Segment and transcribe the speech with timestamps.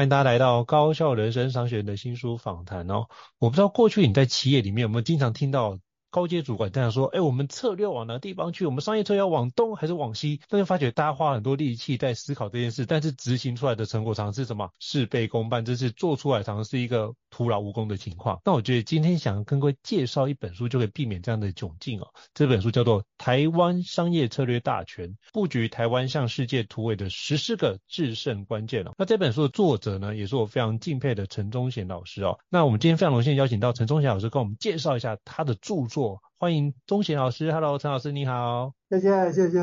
[0.00, 3.06] 欢迎大家来到高校人生商学院的新书访谈哦。
[3.38, 5.78] 我不知道过去你在企业里面有没有经常听到
[6.10, 8.66] 高阶主管这样说，哎，我们策略往哪地方去？
[8.66, 10.40] 我们商业策略要往东还是往西？
[10.48, 14.70] 但是发觉大家花很多力气在思考这件事，但是执行出来的成果常是什么？
[14.80, 18.40] 事倍功半，这是做出来常是一个徒劳无功的情况。
[18.44, 22.08] 那我觉得今天想跟各位介绍一本书，就可以避免这样的窘境哦。
[22.34, 28.94] 这本书叫做《台湾商业策略大全：布局台湾向世界突围的十四个制胜关键》哦。
[28.98, 32.36] 那这本书的作者呢，也是我非常敬佩的陈忠贤老师哦。
[32.48, 35.99] 那我们今天非常荣幸邀请到陈忠贤老师跟我们介绍一下他的著作。
[36.38, 39.58] 欢迎钟贤老师，Hello，陈老师你好，谢谢谢谢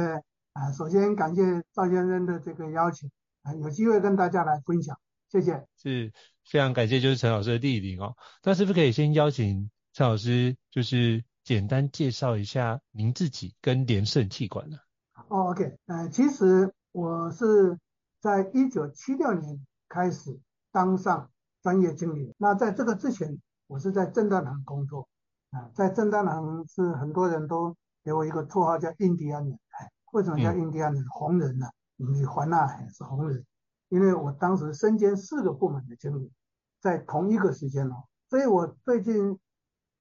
[0.53, 1.41] 啊，首先感谢
[1.73, 3.09] 赵先生的这个邀请
[3.41, 4.99] 啊，有机会跟大家来分享，
[5.29, 6.13] 谢谢，是
[6.45, 8.15] 非常感谢，就是陈老师的莅临哦。
[8.43, 14.77] 那是不是可以先邀请陈老师，就是简单介绍一下您自己跟连胜气管呢？
[15.29, 17.79] 哦，OK，呃，其实我是
[18.21, 20.39] 在一九七六年开始
[20.71, 21.31] 当上
[21.63, 25.09] 专业经理，那在这个之前，我是在正大堂工作。
[25.51, 29.53] 啊，在正大堂是很多人都给我一个绰号叫印第安人。
[29.53, 31.03] 哎，为什么叫印第安人？
[31.09, 31.67] 红人呢？
[31.95, 33.45] 你环纳海是红人，
[33.89, 36.31] 因为我当时身兼四个部门的经理，
[36.81, 38.03] 在同一个时间哦。
[38.29, 39.39] 所以我最近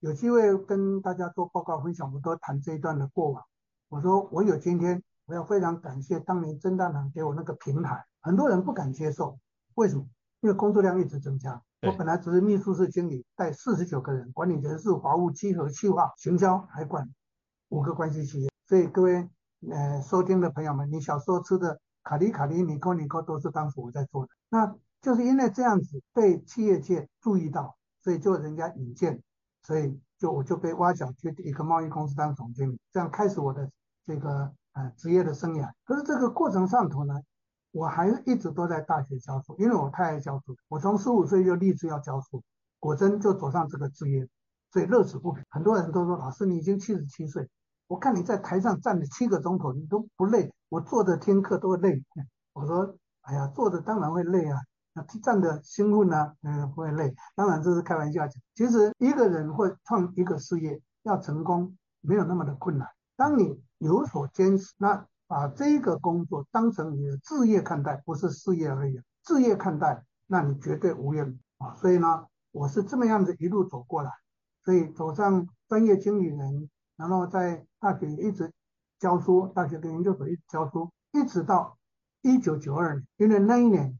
[0.00, 3.42] 有机会跟大家做报告分享，我都谈这一段的过往。
[3.88, 8.04] 我说我有今天，我要非常感谢当年正大堂给我那个平台。
[8.20, 9.38] 很多人不敢接受，
[9.74, 10.06] 为什么？
[10.40, 11.62] 因为工作量一直增加。
[11.82, 17.06] 我本来只是秘书室经理，带四十九个人，管理人事、法务、稽核、企划、行销，还管
[17.68, 18.50] 五个关系企业。
[18.66, 19.28] 所以各位
[19.70, 24.30] 呃收听的朋友们，你小时候吃的卡里卡里、尼可尼可都是当时我在做的。
[24.48, 29.22] 那就是因为这样子被企业界注意到，所以就人家引荐，
[29.62, 33.70] 所以就我就被挖角去一个贸易公司当总经理，这样开始我的
[34.06, 35.70] 这个呃职业的生涯。
[35.84, 37.14] 可是这个过程上头呢，
[37.76, 40.56] 我还一直都在大学教书，因为我太爱教书。
[40.68, 42.42] 我从十五岁就立志要教书，
[42.80, 44.26] 果真就走上这个职业，
[44.72, 45.42] 所以乐此不疲。
[45.50, 47.46] 很多人都说：“老师，你已经七十七岁，
[47.86, 50.50] 我看你在台上站了七个钟头，你都不累。
[50.70, 52.02] 我坐着听课都会累。”
[52.54, 54.58] 我说：“哎呀，坐着当然会累啊，
[54.94, 57.14] 那站着兴奋呢，嗯，不会累。
[57.34, 58.42] 当然这是开玩笑讲。
[58.54, 62.88] 其实一个人会创一个事业要成功，没有那么的困难。
[63.16, 69.00] 当你有所坚持，那。”把这个工作当成你的职业看待，不是事业而已。
[69.24, 71.74] 职业看待，那你绝对无怨啊。
[71.74, 74.10] 所以呢，我是这么样子一路走过来，
[74.64, 78.52] 所以走上专业经理人，然后在大学一直
[79.00, 81.76] 教书，大学跟研究所一直教书，一直到
[82.22, 83.98] 一九九二年，因为那一年，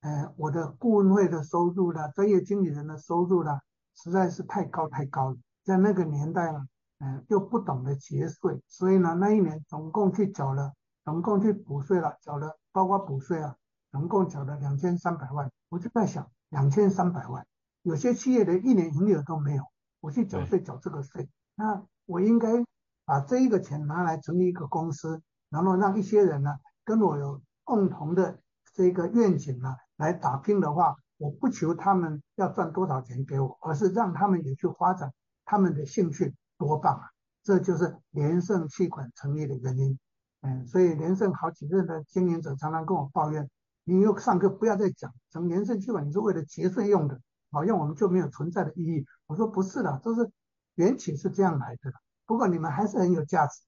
[0.00, 3.58] 呃，我的顾问会的收入呢，专业经理人的收入呢，
[3.94, 6.66] 实在是太高太高了，在那个年代呢。
[6.98, 10.72] 嗯，又不懂得节税，所以呢，那一年总共去缴了，
[11.04, 13.54] 总共去补税了，缴了包括补税啊，
[13.92, 15.50] 总共缴了两千三百万。
[15.68, 17.46] 我就在想，两千三百万，
[17.82, 19.64] 有些企业连一年营业额都没有，
[20.00, 22.64] 我去缴税缴这个税，那我应该
[23.04, 25.20] 把这一个钱拿来成立一个公司，
[25.50, 28.38] 然后让一些人呢跟我有共同的
[28.72, 35.12] 这个愿景呢来打拼的话，我不求他们要赚多少钱给我，而是让他们也去发展
[35.44, 36.34] 他们的兴趣。
[36.58, 37.10] 多棒啊！
[37.42, 39.98] 这就是连胜气管成立的原因。
[40.42, 43.48] 嗯，所以连胜好几任的经营者常常跟我抱怨，
[43.84, 47.20] 你又上课不要再讲，成连胜气管你是为了节税用的，
[47.50, 49.04] 好像我们就没有存在的意义。
[49.26, 50.30] 我说不是的，这是
[50.74, 51.92] 缘起是这样来的。
[52.26, 53.62] 不过你们还是很有价值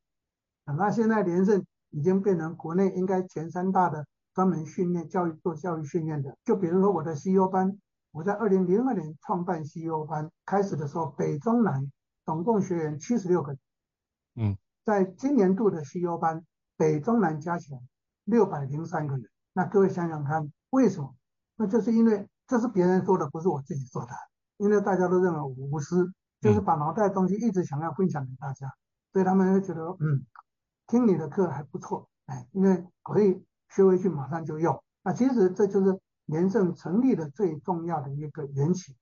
[0.64, 0.74] 啊。
[0.74, 7.78] 那现在连胜已经变成国内应该前三大的专门训练教育做教育训练的，就比如说我的 CEO 班，
[8.12, 11.90] 我在二零零二年创办 CEO 班，开始的时候北中南
[12.28, 13.58] 总共学员七十六个人，
[14.34, 16.44] 嗯，在今年度的 CEO 班
[16.76, 17.80] 北中南加起来
[18.24, 21.16] 六百零三个人，那各位想想看为什么？
[21.56, 24.12] 那就是因为这是别人说的，不是我自己说的，
[24.58, 28.70] 因为大家都认为我无私，就是把脑袋的东西一直想要分享给大家，
[29.14, 30.26] 所以他们会觉得嗯。
[30.86, 34.82] 听你的课还不错，哎，因为可以学回去马上就用。
[35.02, 38.94] 那其实这就是联圣成立的最重要的一个缘起。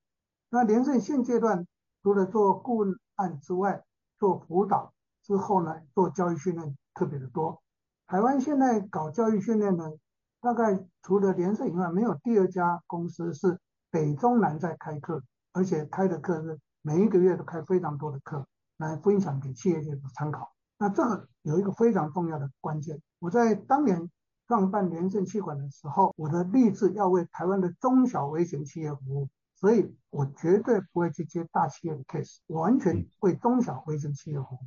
[0.49, 1.67] 那联圣现阶段
[2.07, 3.83] 除了做顾问案之外，
[4.17, 4.93] 做辅导
[5.23, 7.61] 之后呢，做教育训练特别的多。
[8.05, 9.91] 台湾现在搞教育训练呢，
[10.39, 13.59] 大概除了联圣以外，没有第二家公司是
[13.91, 15.21] 北中南在开课，
[15.51, 20.49] 而且开的课是每一个月都开非常多的课来分享给企业界的参考。
[20.77, 24.09] 那这个有一个非常重要的关键，我在当年
[24.47, 29.27] 创办联圣企管的时候，我的立志要为台湾的中小微型企业服务，
[29.59, 34.59] 所以我绝对不会去接大企业的 case，我完全为中小微型企业服务，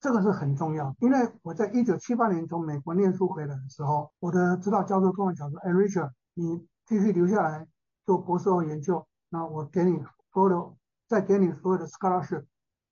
[0.00, 0.94] 这个是很重要。
[1.00, 7.66] 因为我在一九七八年从美国念书回来的时候，我的指导教授跟我讲说：“哎，Richard，你继续留下来
[8.04, 9.98] 做博士后研究，那我给你
[10.32, 10.76] 所有的，
[11.08, 12.44] 再给你所有的 scholarship。”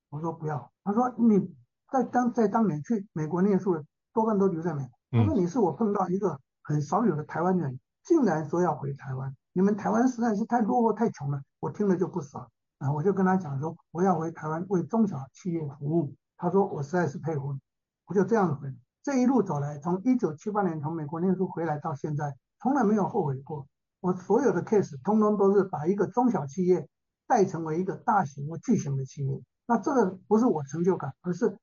[0.09, 1.55] 我说不要，他说你。
[1.91, 4.89] 在当在当年去美国念书的多半都留在美国。
[5.11, 9.33] 他说：“你是我碰到一个很少有的台湾人，竟然说要回台湾。
[9.57, 12.45] 你们台湾实在是太落后、太穷了。”我听了就不爽
[12.79, 12.91] 啊！
[12.91, 17.59] 我就跟他讲说：“我要回台湾为中小企业服务。”他说：“我实在是佩服你。”
[18.05, 18.67] 我就这样回。
[19.01, 23.65] 这一路走来，从一九七八年从美国念书回来到现在，从来没有后悔过。
[24.01, 26.89] 我所有的 case 通通都是把一个中小企业
[27.27, 29.41] 带成为一个大型或巨型的企业。
[29.65, 31.57] 那这个不是我成就感，而是。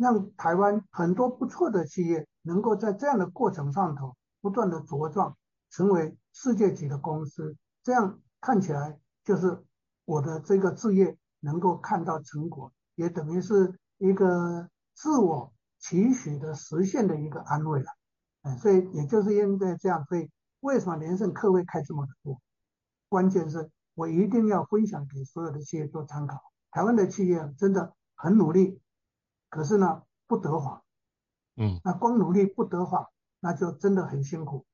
[0.00, 5.36] 让台湾很多不错的企业能够在这样的过程上头不断的茁壮，
[5.70, 9.62] 成为世界级的公司，这样看起来就是
[10.04, 17.86] 我的这个事业能够看到成果，也等于是一个自我期许的实现的一个安慰了。
[18.42, 20.30] 嗯，所以也就是因为这样，所以
[20.60, 22.40] 为什么连胜客会开这么多？
[23.08, 26.40] 关键是我一定要分享给所有的企业做参考。
[26.70, 28.80] 台湾的企业真的很努力。
[29.50, 30.84] 可是呢，不得法，
[31.56, 33.10] 嗯，那光努力不得法，
[33.40, 34.66] 那就真的很辛苦，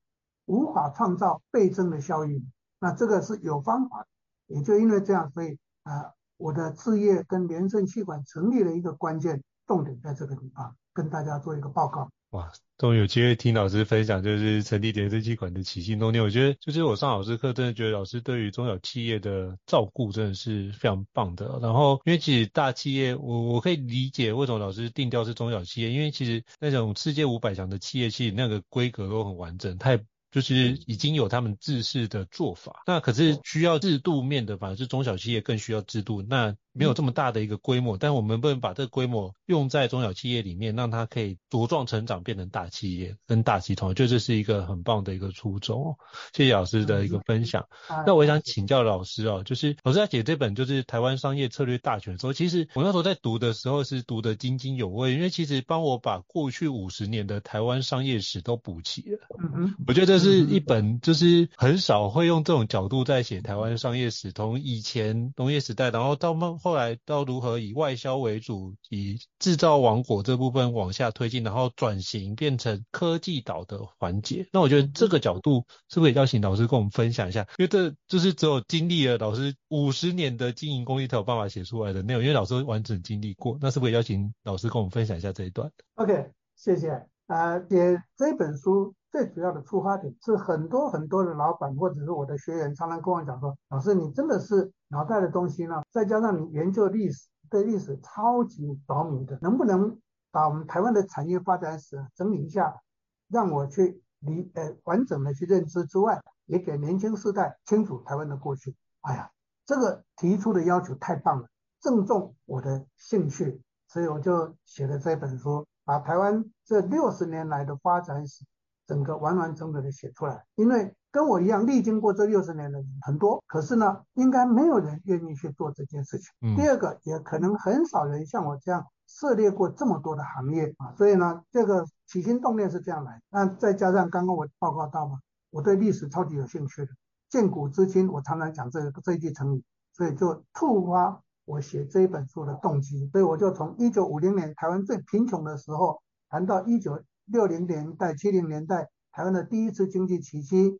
[0.45, 2.51] 无法创造倍增的效应。
[2.79, 4.05] 那这个是有方法，
[4.47, 12.09] 也就因为这样，所以啊、我的置业跟联圣企管成立的一个关键重点在这个地方，跟大家做一个报告。
[12.31, 16.21] 哇，终于有机会听老师分享，就是成立联圣企管的起心动念。
[16.21, 21.57] 我觉得，就是我上老师课，真的觉得老师对于中小企业的照顾真的是非常棒的。
[21.61, 30.03] 然后，因为其实大企业，我我可以理解为什么老师定调是中小企业，因为其实那种世界五百强的企业，其实那个规格都很完整，太。
[30.35, 36.21] 就是已经有他们自式的做法，那可是需要制度面的，反而是中小企业更需要制度。
[36.23, 45.95] 那没有这么大的一个规模，但我们不能把这个规模用在中小企业里面，让它可以茁壮成长，变成大企业跟大集团，就这是一个很棒的一个初衷。
[46.33, 47.65] 谢谢老师的一个分享。
[48.05, 59.19] 那我想请教老师哦，就是老师在写这本就是台湾商业策略大全的时候，其实我那时候在读的时候是读得津津有味，因为其实帮我把过去五十年的台湾商业史都补齐了。
[59.39, 74.47] 嗯嗯，我觉得这是一本就是很少会用这种角度在写台湾商业史，从以前农业时代，然后到后后来到如何以外销为主，以制造王国这部分往下推进，然后转型变成科技岛的环节。
[74.51, 77.41] 那我觉得这个角度是不是也要请老师跟我们分享一下？
[77.59, 83.59] 因为这就是只有经历了老师五十年的经营功力才有办法写出来的内容，因为老师完整经历过。
[83.61, 87.14] 那是不是也要请老师跟我们分享一下这一段？OK，谢谢。
[87.27, 88.93] 啊，写这本书。
[89.11, 99.97] 最主要的出发点是很多很多的老板或者是我的学员常常跟我讲说，老师你真的是脑袋的东西呢，再加上你研究历史，对历史超级着迷的，能不能
[100.31, 102.81] 把我们台湾的产业发展史整理一下，
[103.29, 108.75] 让我去理呃完整的去认知之外，也给年轻世代清楚台湾的过去。
[108.99, 109.31] 哎呀，
[109.65, 111.47] 这个提出的要求太棒了，
[111.79, 118.43] 正中我的兴趣，所以我就写了这本书，把台湾这六十年来的发展史。
[118.87, 126.27] 整个完完整整的写出来，因为跟我一样历经过这六十年的人很多，可是呢，应该没有人愿意去做这件事情。
[126.41, 133.19] 嗯、第二个，也可能很少人像我这样涉猎过这么多的行业啊，所以呢，这个起心动念是这样来。
[133.31, 135.17] 那再加上刚刚我报告到嘛，
[135.49, 136.91] 我对历史超级有兴趣的，
[137.27, 139.63] 见古知今，我常常讲这个这一句成语，
[139.93, 143.07] 所以就触发我写这一本书的动机。
[143.07, 150.79] 所以我就从一九五零年台湾最贫穷的时候，谈到一九六零年代、七零年代台湾的第一次经济奇迹。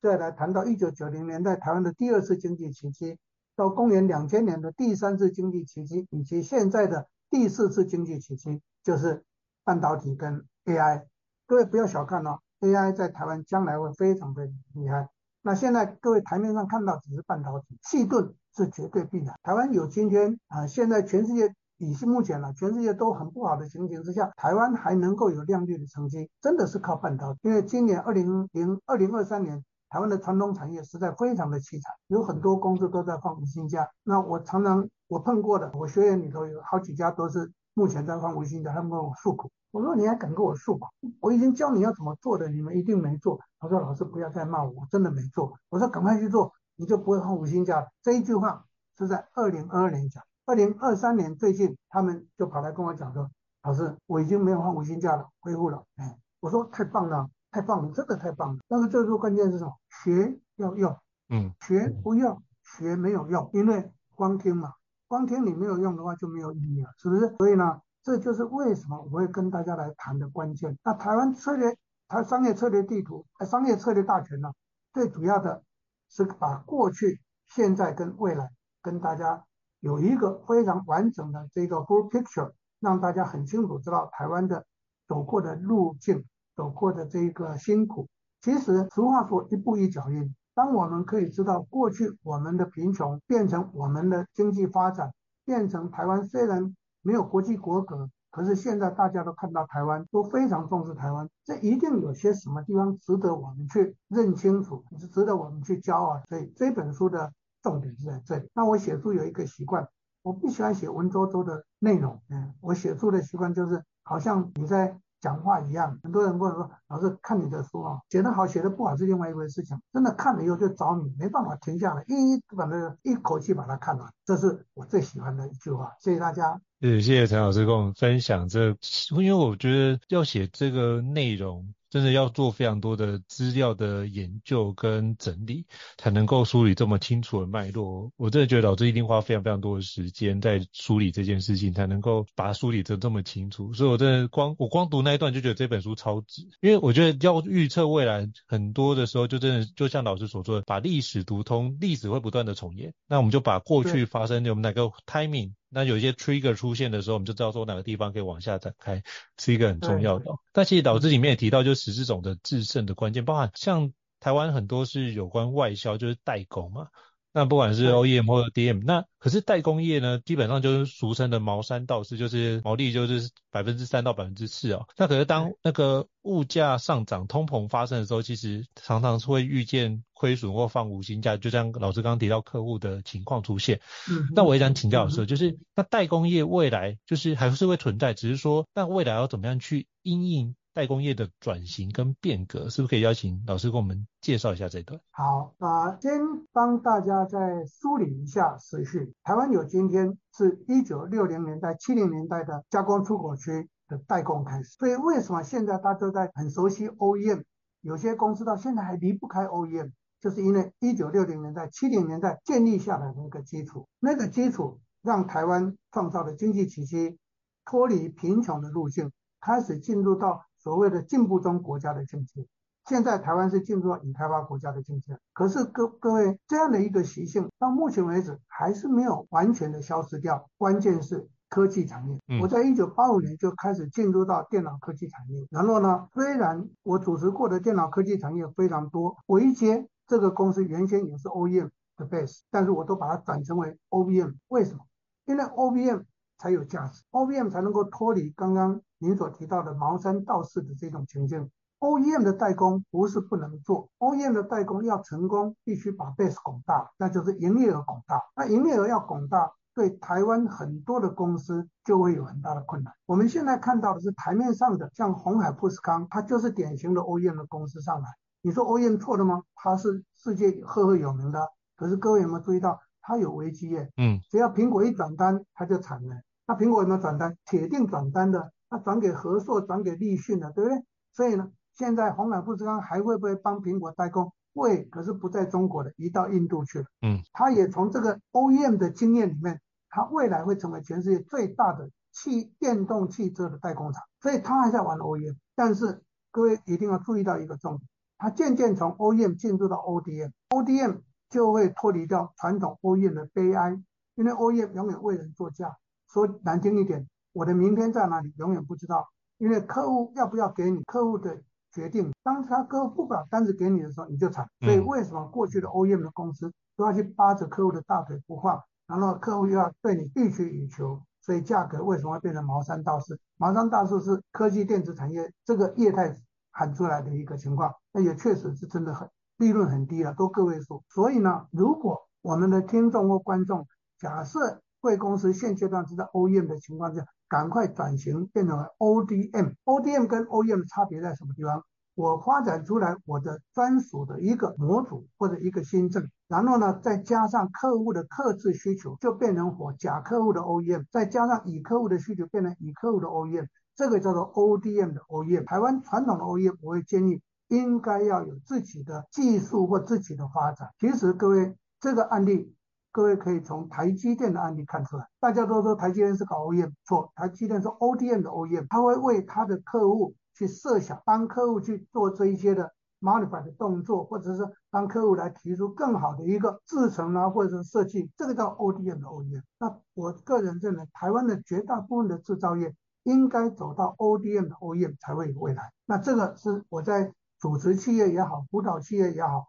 [0.00, 3.18] 再来谈到一九九零年代台湾的第二次经济奇迹，
[3.56, 9.24] 到公元两千年的第三次经济奇迹，以及现在的第四次经济奇迹，就是
[9.64, 11.04] 半导体跟 AI。
[11.48, 15.08] 各位不要小看哦，AI 在台湾将来会非常的厉害。
[15.42, 19.34] 那现在各位台面上看到只是半导体，矽盾是绝对必然。
[19.42, 27.40] 台湾有今天啊，现在全世界已是目前了，全世界都很不好的情形之下，台湾还能够有亮丽的成绩，真的是靠半导体。
[27.42, 29.64] 因为今年二零零二零二三年。
[29.90, 33.88] 台湾的传统产业实在非常的凄惨，有很多公司都在放无薪假。
[34.04, 39.50] 那我常常我碰过的，我学员里头有好几家都是目前在放无薪假，他们跟我诉苦。
[39.70, 40.88] 我说你还敢跟我诉吗？
[41.20, 43.40] 我已经教你要怎么做的，你们一定没做。
[43.58, 45.52] 他说老师不要再骂我，我真的没做。
[45.68, 47.86] 我说赶快去做，你就不会放无薪假了。
[48.02, 48.64] 这一句话
[48.96, 53.30] 是在二零二二年讲，二零二三年最近他们就跑来跟我讲说，
[53.62, 55.84] 老师我已经没有放无薪假了，恢复了。
[55.96, 57.28] 哎，我说太棒了。
[57.50, 58.58] 太棒了，真的太棒了。
[58.68, 59.72] 但是最后关键是什么？
[60.04, 60.94] 学要用，
[61.30, 64.74] 嗯，学不用，学没有用，因为光听嘛，
[65.08, 67.34] 光听你没有用的话就没有意义了，是不是？
[67.38, 70.78] 所以呢，这就是为什么我会跟大家来谈的关键。
[70.82, 71.76] 那台湾策略，
[72.08, 74.50] 台商业策略地图，商业策略大全呢，
[74.94, 75.62] 最主要的
[76.08, 78.48] 是把过去、现在跟未来
[78.80, 79.44] 跟大家
[79.80, 82.50] 有一个非常完整的这个 full picture，
[82.80, 84.64] 让大家很清楚知道台湾的
[85.06, 86.24] 走过的路径。
[86.56, 88.08] 走过的这个辛苦，
[88.40, 90.34] 其实俗话说一步一脚印。
[90.54, 95.12] 当我们可以知道过去我们的贫穷变成我们的经济发展，
[95.44, 106.20] 变成台湾虽然没有国际国格，可是现在大家都看到台湾都非常重视台湾，这一定有些什么地方值得我们去认清楚，是值得我们去骄傲。
[106.28, 108.48] 所以这本书的重点是在这里。
[108.54, 109.88] 那我写书有一个习惯，
[110.22, 114.98] 我不喜欢写文绉绉的内容，嗯，我写书的习惯就是好像你在。
[115.20, 119.76] 讲话一样，很多人跟我说：“老师，看你的书啊，写得好，写得不好是另外一回事情。
[119.92, 124.12] 真的看了以后就着迷，没办法停下来，一把那个一口气把它看完。
[124.24, 125.92] 这是我最喜欢的一句话。
[126.00, 126.60] 谢谢大家。
[126.80, 128.76] 谢谢陈老师跟我们分享这，
[129.10, 131.74] 因为我觉得要写这个内容。
[131.90, 135.66] 真的要做非常多的资料的研究跟整理，
[135.96, 138.12] 才能够梳理这么清楚的脉络。
[138.16, 143.72] 我真的觉得老师一定花非常非常多的时间在梳理这件事情，才能够把它梳理得这么清楚。
[143.72, 152.92] 所以我真的光我光读那一段就觉得这本书超值，因为我觉得要预测未来很多的时候，就真的就像老师所说的，把历史读通，历史会不断的重演。
[153.08, 155.52] 那我们就把过去发生的我们哪个 timing。
[155.70, 159.02] 那有一些 trigger 出现的时候，我们就知道说哪个地方可以往下展开，
[159.38, 160.26] 是一个很重要的。
[160.52, 166.88] 但其实导致里面也提到，就是十四种的制胜的关键，包含像台湾很多是有关外销，就是代购嘛。
[167.32, 174.86] 那不管是 OEM 或者 DM，那可是代工业呢，基本上就是俗称的毛三到四，就是毛利就是百分之三到百分之四哦。
[174.96, 183.80] 那可是当那个物价上涨、通膨发生的时候，其实常常是会遇见亏损或放无薪假，就像老师刚刚提到客户的情况出现。
[184.10, 190.54] 嗯，那我也想请教的是，就是那代工业未来就是还是会存在，只是说那未来要怎么样去因应？
[190.78, 195.00] 代工业的转型跟变革，是不是可以邀请老师跟我们介绍一下这一段？
[195.10, 196.20] 好，啊，先
[196.52, 199.12] 帮大家再梳理一下时序。
[199.24, 207.42] 台湾有今天是一九六零年代、七零年代的加工出口区的代工开始，所以为什么现在大家都在很熟悉 OEM？
[207.80, 217.18] 有些公司到现在还离不开 OEM，就是因为一九六零年代、七零年代建立下来的那个基础，那个基础让台湾创造了经济奇迹，
[217.64, 220.44] 脱离贫穷的路径，开始进入到。
[220.68, 222.46] 所谓的进步中国家的境界，
[222.84, 225.18] 现在台湾是进入到已开发国家的境界。
[225.32, 230.46] 可是各各位这样的一个习性，到目前为止还是没有完全的消失掉。
[230.58, 232.20] 关键是科技产业。
[232.28, 235.48] 嗯、我在一九八五年就开始进入到电脑科技产业。
[235.50, 244.34] 然后呢，虽然我主持过的电脑科技产业非常多，我一接这个公司原先也是 OEM 的 base，但是我都把它转成为 OBM。
[244.48, 244.80] 为什么？
[245.24, 246.02] 因为 OBM
[246.38, 248.80] 才有价值，OBM 才能够脱离刚刚。
[248.98, 258.20] 您所提到的茅山道士的这种情境，OEM 的代工不是不能做，OEM 的代工要成功，必须把 base 拱大，那就是营业额拱大。
[258.34, 262.92] 那营业额要拱大，对台湾很多的公司就会有很大的困难。
[263.06, 268.08] 我们现在看到的是台面上的，像红海、富士康，它就是典型的 OEM 的公司上来。
[268.42, 269.42] 你说 OEM 错了吗？
[269.54, 273.88] 它是世界赫赫有名的，可是各位有没有注意到它有危机耶？
[273.96, 276.16] 嗯，只要苹果一转单，它就惨了。
[276.48, 277.36] 那苹果有没有转单？
[277.44, 280.82] 铁定转单的，那转给和硕，转给立讯的，对不对？
[281.12, 284.32] 所以呢，现在红海富士康还会不会帮苹果代工？
[284.54, 286.86] 会，可是不在中国的，移到印度去了。
[287.02, 295.36] 嗯，他也从这个 OEM 的经验里面，他未来会成为全世界最大的汽电动汽车的代工厂，所以他还在玩 OEM。
[295.54, 297.86] 但是各位一定要注意到一个重点，
[298.16, 303.78] 他渐渐从 OEM 进入到 ODM，ODM 就会脱离掉传统 OEM 的悲哀，
[304.14, 305.76] 因为 OEM 永远为人做嫁。
[306.12, 309.06] 说难听一点，我的明天在哪里永远不知道，
[309.38, 312.10] 因为客户要不要给你，客户的决定。
[312.22, 314.48] 当他客户不把单子给你的时候，你就惨。
[314.60, 323.18] 所以为什么过去的 OEM 的公司都要去扒着客户的大腿不放，然后客户又要对你欲取予求，所以价格为什么会变成毛三到四？
[323.36, 326.16] 毛三到四是科技电子产业这个业态
[326.50, 330.82] 喊出来的一个情况，那也确实是真的很利润很低了，都个位数。
[330.88, 333.66] 所以呢，如果我们的听众或观众
[333.98, 339.54] 假设，贵公司现阶段是在 OEM 的情况下，赶快转型变成 ODM。
[339.64, 341.62] ODM 跟 OEM 的差别在什么地方？
[341.94, 355.44] 我发展出来我的专属的一个模组或者一个新政，然后呢，再加上客户的客制需求，就变成我甲客户的 OEM，再加上乙客户的需求，变成乙客户的 OEM，这个叫做 ODM 的 OEM。
[355.44, 360.68] 台湾传统的 OEM，我会建议应该要有自己的技术或自己的发展。
[360.78, 362.54] 其实各位这个案例。
[362.98, 379.42] 各位可以从台积电的案例看出来，大家都说台积电是搞 OEM，错，台积电是 ODM 的 OEM，他会为他的客户去设想，帮客户去做这一些的 modify 的动作，或者是帮客户来提出更好的一个制程啊，或者是设计，这个叫 ODM 的 OEM。
[379.60, 382.74] 那我个人认为，台湾的绝大部分的制造业
[383.04, 385.70] 应该走到 ODM 的 OEM 才会有未来。
[385.86, 389.46] 那这个是我在主持企业也好，辅导企业也好，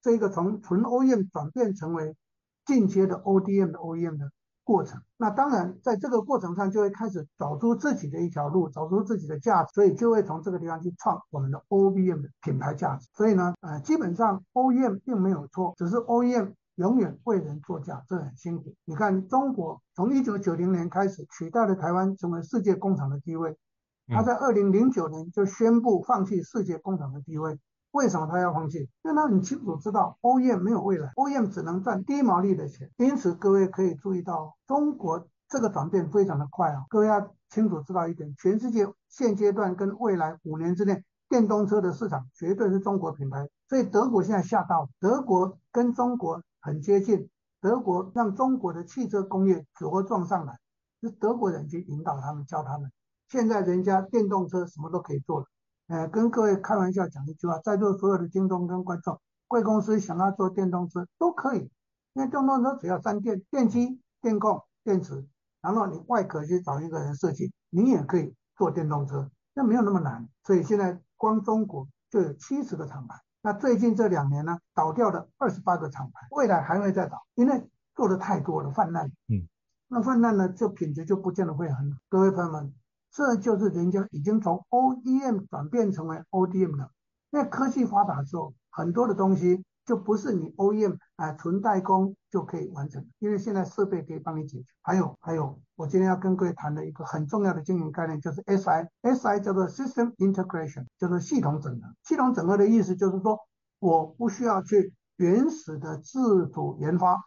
[0.00, 2.16] 这个从纯 OEM 转变成为
[2.64, 4.30] 进阶的 ODM 的 OEM 的
[4.64, 13.08] 过程，那当然在这个过程上就会开始找出自己的一条路，找出自己的价值，所以就会从这个地方去创我们的 OBM 的品牌价值。
[13.12, 18.72] 所以呢，呃，基本上 OEM 并没有错，只是 OEM 永远为人作嫁，这很辛苦。
[18.84, 23.58] 你看中国从一九九零年开始取代了台湾成为世界工厂的地位，
[24.06, 27.58] 他在二零零九年就宣布放弃世界工厂的地位。
[27.92, 28.78] 为什么他要放弃？
[29.04, 32.90] 因为他很清楚知道 OEM 没有未来，OEM 只能赚低毛利的钱。
[32.96, 36.84] 因此，各位可以注意到，中国这个转变非常的快啊！
[36.88, 43.46] 各位要清楚知道一点，全世界现阶段跟未来五年之内，电动车的市场绝对是中国品牌。
[43.68, 47.28] 所以德国现在吓到，德国跟中国很接近，
[47.60, 50.58] 德国让中国的汽车工业茁壮上来，
[51.02, 52.90] 是德国人去引导他们，教他们。
[53.28, 55.46] 现在人家电动车什么都可以做了。
[55.88, 61.70] 呃，跟各位开玩笑讲一句话，在座所有的京东跟观众，贵公司想要做电动车都可以，
[62.14, 65.26] 因为电动车只要三电：电机、电控、电池，
[65.60, 70.26] 然后你外壳去找一个人设计，你也可以做电动车，那没有那么难。
[70.44, 79.12] 所以现在光中国就有七十个厂牌，那最近这两年呢，倒掉了二十八个厂牌，未来还会再倒，因为做的太多了，泛滥。
[79.28, 79.46] 嗯，
[79.88, 81.98] 那泛滥呢，就品质就不见得会很好。
[82.08, 82.72] 各位朋友们。
[83.12, 86.90] 这就是人家已经从 OEM 转变成为 ODM 了。
[87.30, 94.64] 因为科技发达之后，很多的东西就不是你 OEM 啊纯代工就可以完成，因为现在设备可以帮你解决。
[94.82, 101.88] 还有还有，我今天要跟各位谈的一个很重要的经营概念就是 SI，SI 叫做 System Integration，叫做系统整合。
[102.02, 103.38] 系统整合的意思就是说，
[103.78, 107.18] 我不需要去原始的自主研发，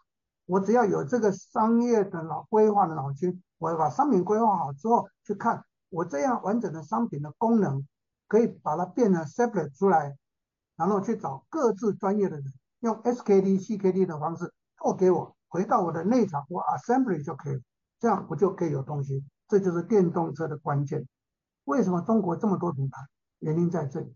[0.46, 5.64] 我只要有这个商业的脑规划的脑筋，我要把商品规划好之后去看。
[5.96, 7.88] 我这样完整的商品的功能，
[8.28, 10.18] 可以把它变成 separate 出来，
[10.76, 17.64] 然后去找各自专业的人，用 SKD、CKD 的方式做给我，回到我的内厂，我 assembly 就可以，
[17.98, 19.24] 这样我就可以有东西。
[19.48, 21.08] 这就是电动车的关键。
[21.64, 23.02] 为什么中国这么多品牌？
[23.40, 24.14] 原因在这里。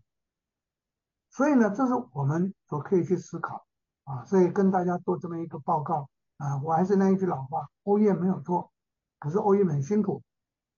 [1.30, 3.64] 所以呢，这是我们所可以去思考
[4.04, 4.22] 啊。
[4.26, 8.70] 所以跟大家做这么一个报告啊，我还是那一句老话，OEM 没有错，
[9.18, 10.22] 可是 OEM 很辛苦。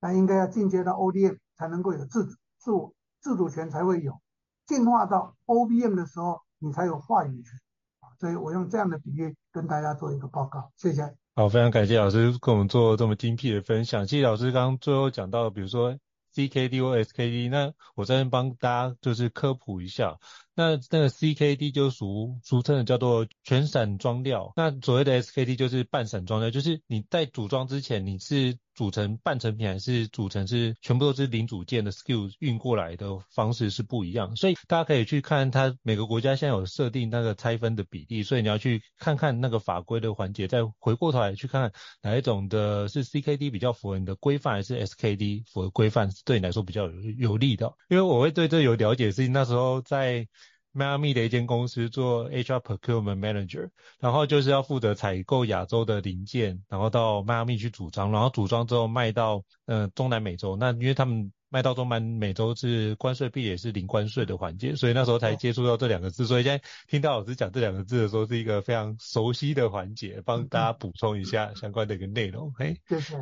[0.02, 4.20] 那应该要进阶到 ODM 才能够有自主、自我、自主权才会有，
[4.66, 7.52] 进化到 OBM 的时候，你才有话语权。
[8.18, 11.14] 所以我用这样的比喻跟大家做一个报告，谢谢。
[11.34, 14.06] 好，非常感谢老师跟我们做这么精辟的分享。
[14.06, 15.96] 谢谢老师刚刚最后讲到，比如说
[16.34, 20.18] CKD 或 SKD，那我这边帮大家就是科普一下。
[20.54, 47.72] 那那个 CKD 就俗俗称的叫做全散装料，那所谓的 SKD 就是半散装料，就是你在组装之前你是组成半成品还是组成是全部都是零组件的 SKU 运过来的方式是不一样，所以大家可以去看它每个国家现在有设定那个拆分的比例，所以你要去看看那个法规的环节，再回过头来去看看哪一种的是 CKD 比较符合你的规范，还是 SKD 符合规范，对你来说比较有有利的。
[47.88, 50.26] 因为我会对这有了解，是那时候在。
[50.72, 53.68] 迈阿密的一间公司做 HR Procurement Manager，
[54.00, 60.56] 然后就是要负责采购亚洲的零件，然后到迈阿密去组装，然后组装之后卖到呃中南美洲。
[60.56, 66.26] 那因为他们卖到中南美洲是关税壁也是零关税的环节，所以那时候才接触到这两个字。
[66.26, 72.50] 所以现在听到老师讲这两个字的时候，是一个非常熟悉的环节，帮大家补充一下相关的一个内容。
[72.56, 73.16] 嘿，谢谢。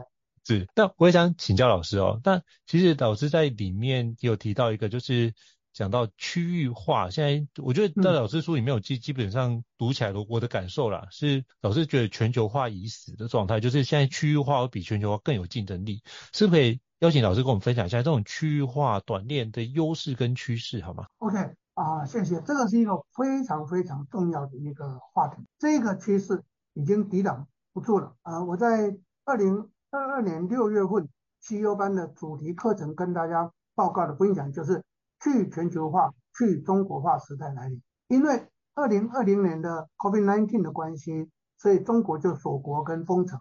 [0.47, 0.69] 是。
[0.77, 5.35] 那我也想请教老师哦，那其实老师在里面有提到一个就是。
[5.73, 16.03] 讲到区域化，现在我觉得在老师书里面有基基本上读起来的，我的感受啦，是老师觉得全球化已死的状态，就是现在区域化会比全球化更有竞争力，
[16.33, 21.39] 是不是可以邀请老师跟我们分享一下这种区域化短链的优势跟趋势，好吗？OK
[21.75, 26.43] 啊，谢谢，这个是一个非常非常重要的一个话题，这个趋势
[26.75, 28.43] 已经抵挡不住了啊！
[28.45, 31.09] 我在二零二二年六月份
[31.41, 34.83] CEO 班的主题课程跟大家报告的分享就是。
[35.23, 43.41] 去全球化、去中国化时代来临，因为二零二零年的 COVID-19 的关系，所以中国就锁国跟封城。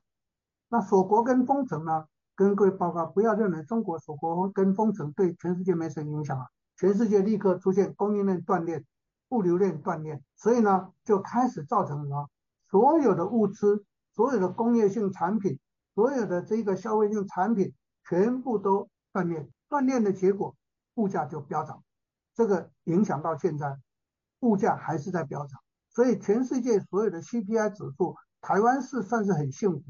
[0.70, 6.46] 那锁国跟封城呢，跟各位报告，不要认为中国锁国跟封城对全世界没什么影响啊，
[6.78, 8.84] 全世界立刻出现供应链断裂、
[9.30, 12.30] 物流链断裂，所以呢，就开始造成了
[12.70, 15.60] 所有的物资、所有的工业性产品、
[15.96, 17.74] 所有的这个消费性产品
[18.08, 19.48] 全部都断裂。
[19.70, 20.56] 断裂的结果。
[21.00, 21.82] 物价就飙涨，
[22.36, 23.80] 这个影响到现在，
[24.42, 25.62] 物价还是在飙涨。
[25.90, 29.84] 所以全世界所有的 CPI 指数，台湾是算是很幸福，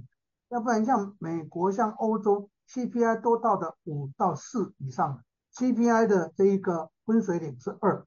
[0.50, 5.24] 要不然像美国、像欧洲 CPI 都到的五到四以上了
[5.56, 8.06] ，CPI 的这一个分水岭是二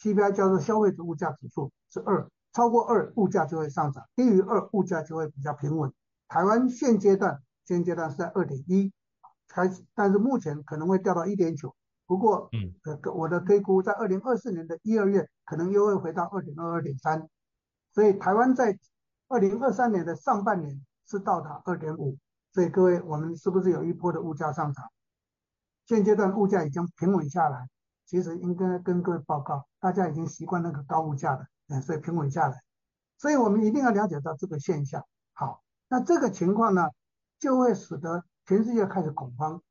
[0.00, 5.92] ，CPI 叫做消费者物价指数是二，超过二物价就会上涨，低于二物价就会比较平稳。
[6.26, 8.92] 台湾现阶段现阶段是在二点一
[9.48, 11.74] 开始，但是目前可能会掉到一点九。
[12.10, 17.28] 不过，嗯，呃，我的推估在二零二四年的一二月，可能又会回到二点二、二点三，
[17.92, 18.76] 所以台湾在
[19.28, 22.18] 二零二三年的上半年是到达二点五，
[22.52, 24.90] 所以各位，我们是不是有一波的物价上涨？
[25.86, 27.68] 现阶段物价已经平稳下来，
[28.06, 32.60] 其实应该跟各位报告，大家已经习惯那个高物价了，嗯，所以平稳下来，
[33.18, 35.06] 所以我们一定要了解到这个现象。
[35.32, 36.88] 好，那这个情况呢，
[37.38, 39.62] 就会使得全世界开始恐慌。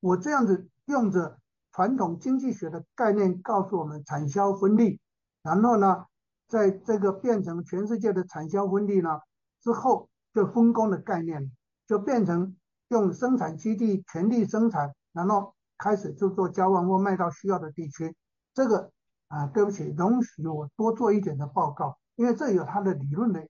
[0.00, 0.66] 我这样子。
[0.90, 1.38] 用着
[1.72, 5.00] 传统经济学的概念告诉我们产销分立，
[5.42, 6.04] 然后呢，
[6.48, 9.20] 在这个变成全世界的产销分立呢
[9.62, 11.50] 之后，就分工的概念
[11.86, 12.56] 就变成
[12.88, 18.14] 用生产基地全力生产，然后开始就做交换或卖到需要的地区。
[18.52, 18.90] 这个
[19.28, 23.46] 啊，对不起，容许我多做一点的报告，因为这有它的理论的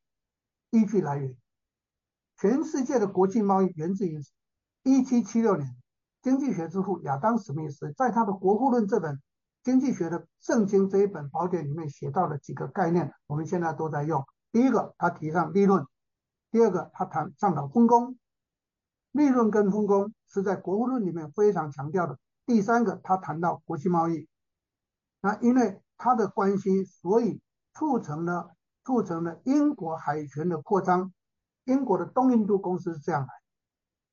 [0.71, 1.35] 依据来源。
[2.37, 4.21] 全世界的国际贸易源自于
[4.83, 5.80] 一七七六年。
[6.23, 9.23] 经济学之父亚当·史密斯在他的《国富论》这本
[9.63, 14.23] 经济学的圣经这一本宝典里面写到了几个概念，我们现在都在用。
[14.53, 15.85] 第一个，他提倡利润；
[16.51, 18.19] 第二个，他谈倡导分工。
[19.13, 22.19] 利润跟分工是在《国富论》里面非常强调的。
[22.45, 24.29] 第三个，他谈到国际贸易。
[25.23, 27.41] 那因为他的关系，所以
[27.73, 28.55] 促成了
[28.85, 31.15] 促成了英国海权的扩张。
[31.65, 33.29] 英国的东印度公司是这样来。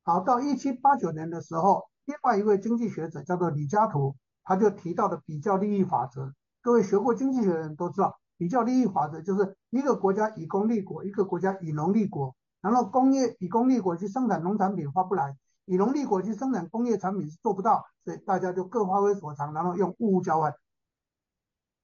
[0.04, 1.90] 好，到一七八九年的时候。
[2.08, 4.16] 另外一位经济学者叫做李嘉图，
[4.46, 6.34] 他就提到的比较利益法则。
[6.62, 12.34] 各位学过经济学的人都知道，比较利益法则就是一个国家以工立国，一个国家以农立国。
[12.62, 20.56] 然后工业以工立国去生产农产品划不来，以农立国去生产工业产品是做不到，所以大家就各发挥所长，然后用物物交换。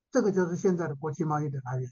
[0.09, 1.91] 这个就是现在的国际贸易的来源。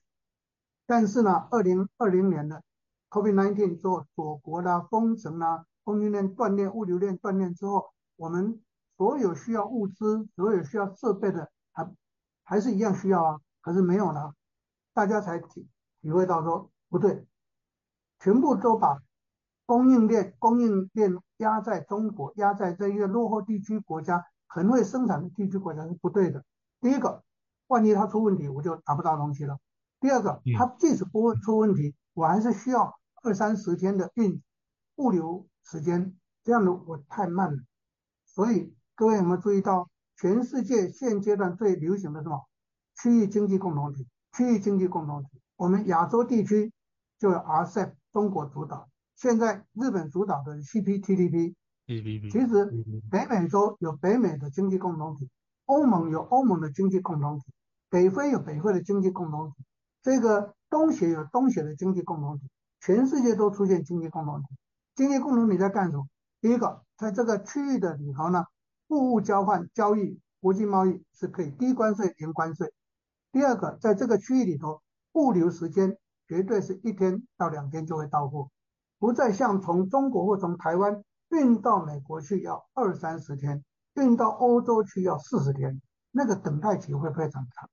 [0.87, 2.63] 但是呢，二零二零年的
[3.09, 7.91] COVID-19 做锁国啦、封城啦、供应链断裂、物流链断裂之后。
[8.21, 8.61] 我们
[8.97, 11.91] 所有需要物资、所有需要设备的，还
[12.43, 14.35] 还是一样需要啊，可是没有了，
[14.93, 15.67] 大家才体
[16.03, 17.25] 体会到说不对，
[18.19, 19.01] 全部都把
[19.65, 26.45] 供应链供应链压在中国，压在这一个落后地区国家，很会生产的地区国家是不对的。
[26.79, 27.23] 第一个，
[27.69, 29.55] 万一它出问题，我就拿不到东西了；
[29.99, 34.43] 第二个，它即使不会出问题，我还是需要二三十天的运
[34.97, 37.63] 物流时间，这样的我太慢了。
[38.33, 42.47] 所以各位有没有注意到，全世界现阶段最流行的什么
[42.95, 44.07] 区域经济共同体？
[44.33, 46.71] 区域经济共同体，我们亚洲地区
[47.19, 51.53] 就有 RCEP 中国主导，现在日本主导的 CPTPP，
[52.31, 52.65] 其实
[53.09, 55.29] 北美洲有北美的经济共同体，
[55.65, 57.45] 欧盟有欧盟的经济共同体，
[57.89, 59.55] 北非有北非的经济共同体，
[60.01, 62.47] 这个东协有东协的经济共同体，
[62.79, 64.47] 全世界都出现经济共同体。
[64.95, 66.07] 经济共同体在干什么？
[66.41, 68.45] 第一个，在这个区域的里头呢，
[68.89, 72.73] 货物交换、交易、国际贸易是可以低关税、零关税。
[73.31, 74.81] 第二个，在这个区域里头，
[75.13, 78.49] 物流时间绝对是一天到两天就会到货。
[78.97, 87.69] 不再像从中国或从台湾运到美国去要二三十天，运到欧洲去要四十天，那个等待期会非常长。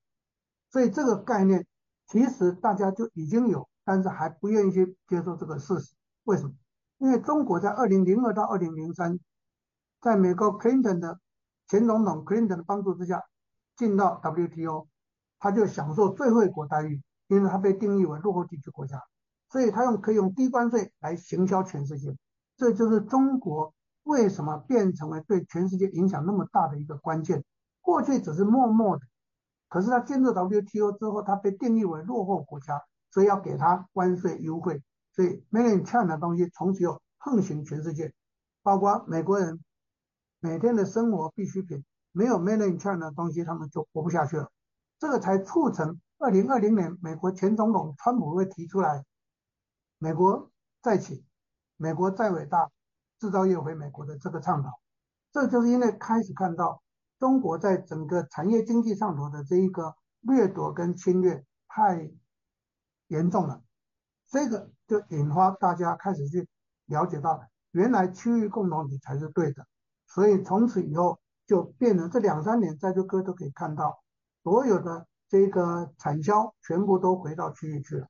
[0.69, 1.65] 所以这个概念
[2.05, 5.95] 其实大家就已经有，但是还不愿意去接受这个事实。
[6.25, 6.53] 为什么？
[6.99, 9.19] 因为中国在二零零二到二零零三，
[10.01, 11.19] 在美国 Clinton 的
[11.67, 13.23] 前总统 Clinton 的帮助之下
[13.75, 14.87] 进到 WTO，
[15.39, 19.01] 他就享受最惠国待遇，因为他被定义为落后地区国家。
[19.49, 22.15] 所以他用可以用低关税来行销全世界，
[22.55, 27.43] 这就是中国为什么变成为对全世界影响那么大的一个关键。
[27.81, 29.03] 过去只是默默的，
[29.67, 34.83] 可是他进入 WTO 之后，他被定义为落后国家，所以要给他关税优惠。
[35.19, 38.13] 所以 Made in China 的东西从此又横行全世界，
[38.63, 39.61] 包括美国人
[40.39, 44.49] 每天的生活必需品，没有 Made in China 的东西，他们就活不下去了。
[44.97, 49.03] 这个才促成二零二零年美国前总统川普会提出来。
[49.97, 50.49] 美国
[50.81, 51.25] 再起，
[51.75, 52.71] 美国再伟大，
[53.19, 54.79] 制造业回美国的这个倡导，
[55.33, 56.81] 这就是因为开始看到
[57.19, 62.09] 中国在整个产业经济上头的这一个掠夺跟侵略太
[63.07, 63.61] 严重了，
[64.29, 66.47] 这个就引发大家开始去
[66.85, 69.65] 了解到，原来区域共同体才是对的，
[70.07, 73.99] 所以从此以后就变成这两三年，在座各位都可以看到，
[74.43, 78.07] 所有的这个产销全部都回到区域去了，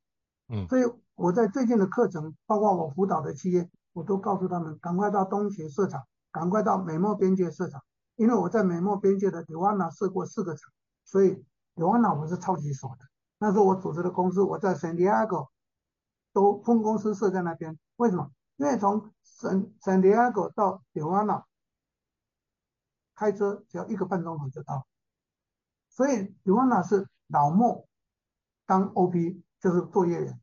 [0.50, 0.84] 嗯，所以。
[1.22, 6.02] 我在最近的课程，包括我辅导的企业，我都告诉他们，赶快到东协设厂，
[6.32, 7.84] 赶快到美墨边界设厂，
[8.16, 10.72] 因为我在美墨边界的蒂瓦纳设过四个厂，
[11.04, 11.44] 所以
[11.76, 13.06] 蒂瓦纳我是超级熟的。
[13.38, 15.46] 那时候我组织的公司，我在圣地亚哥
[16.34, 17.78] 都分公司设在那边。
[17.98, 18.32] 为什么？
[18.58, 21.46] 因为从圣圣地亚哥到纽瓦纳
[23.16, 24.86] 开车只要一个半钟头就到，
[25.90, 27.88] 所以蒂瓦纳是老莫
[28.66, 30.42] 当 OP，就是作业员。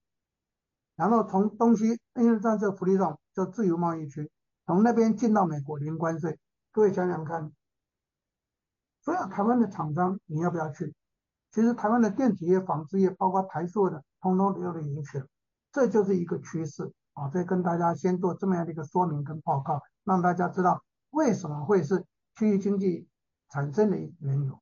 [0.95, 4.31] 然后从东西，因为在这福利上叫自由贸易区，
[4.65, 6.39] 从那边进到美国零关税。
[6.73, 7.53] 各位想想看，
[9.03, 10.95] 所有台湾的厂商，你要不要去？
[11.51, 15.27] 其实台湾的电子业、纺织业，包括台塑的，通通都有进去了。
[15.77, 17.29] 这就是一个趋势啊！
[17.29, 22.07] 所以跟大家先做这么样的一个说明跟报告，让大家知道为什么会是
[22.39, 23.07] 区域经济
[23.51, 24.59] 产生的缘由。